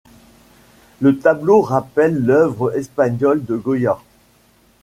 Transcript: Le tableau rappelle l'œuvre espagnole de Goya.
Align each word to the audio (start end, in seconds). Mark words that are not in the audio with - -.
Le 0.99 1.19
tableau 1.19 1.61
rappelle 1.61 2.25
l'œuvre 2.25 2.75
espagnole 2.75 3.45
de 3.45 3.55
Goya. 3.55 3.99